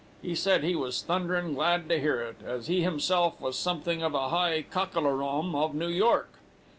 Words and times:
He 0.23 0.33
said 0.33 0.63
he 0.63 0.75
was 0.75 1.03
thunderin' 1.03 1.53
glad 1.53 1.87
to 1.89 1.99
hear 1.99 2.21
it, 2.21 2.37
as 2.43 2.65
he 2.65 2.81
himself 2.81 3.39
was 3.39 3.55
something 3.55 4.01
of 4.01 4.15
a 4.15 4.29
high 4.29 4.63
cockalorum 4.63 5.53
of 5.53 5.75
New 5.75 5.89
York. 5.89 6.31